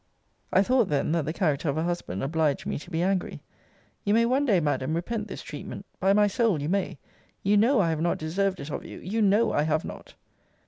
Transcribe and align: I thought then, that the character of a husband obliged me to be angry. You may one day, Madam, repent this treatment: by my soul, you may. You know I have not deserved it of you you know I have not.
I 0.51 0.63
thought 0.63 0.89
then, 0.89 1.11
that 1.11 1.25
the 1.25 1.31
character 1.31 1.69
of 1.69 1.77
a 1.77 1.83
husband 1.83 2.23
obliged 2.23 2.65
me 2.65 2.79
to 2.79 2.89
be 2.89 3.03
angry. 3.03 3.43
You 4.03 4.15
may 4.15 4.25
one 4.25 4.45
day, 4.47 4.59
Madam, 4.59 4.95
repent 4.95 5.27
this 5.27 5.43
treatment: 5.43 5.85
by 5.99 6.11
my 6.11 6.25
soul, 6.25 6.59
you 6.59 6.69
may. 6.69 6.97
You 7.43 7.55
know 7.55 7.79
I 7.79 7.91
have 7.91 8.01
not 8.01 8.17
deserved 8.17 8.59
it 8.59 8.71
of 8.71 8.83
you 8.83 8.97
you 8.97 9.21
know 9.21 9.51
I 9.53 9.61
have 9.61 9.85
not. 9.85 10.15